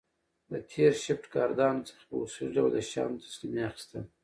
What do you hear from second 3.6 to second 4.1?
اخیستل